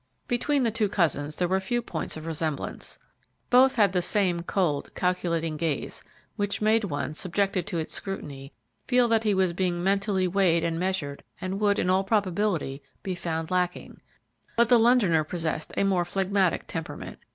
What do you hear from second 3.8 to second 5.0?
the same cold,